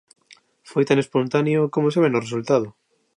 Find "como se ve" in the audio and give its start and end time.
1.73-2.09